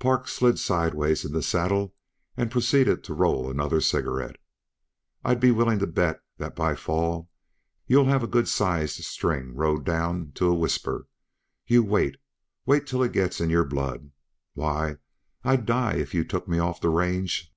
Park 0.00 0.26
slid 0.26 0.58
sidewise 0.58 1.24
in 1.24 1.30
the 1.32 1.40
saddle 1.40 1.94
and 2.36 2.50
proceeded 2.50 3.04
to 3.04 3.14
roll 3.14 3.48
another 3.48 3.80
cigarette. 3.80 4.34
"I'd 5.24 5.38
be 5.38 5.52
willing 5.52 5.78
to 5.78 5.86
bet 5.86 6.20
that 6.38 6.56
by 6.56 6.74
fall 6.74 7.30
you'll 7.86 8.06
have 8.06 8.24
a 8.24 8.26
good 8.26 8.48
sized 8.48 8.96
string 9.04 9.54
rode 9.54 9.84
down 9.84 10.32
to 10.34 10.46
a 10.48 10.52
whisper. 10.52 11.06
You 11.64 11.84
wait; 11.84 12.16
wait 12.66 12.88
till 12.88 13.04
it 13.04 13.12
gets 13.12 13.40
in 13.40 13.50
your 13.50 13.64
blood. 13.64 14.10
Why, 14.54 14.96
I'd 15.44 15.64
die 15.64 15.94
if 15.94 16.12
you 16.12 16.24
took 16.24 16.48
me 16.48 16.58
off 16.58 16.80
the 16.80 16.90
range. 16.90 17.54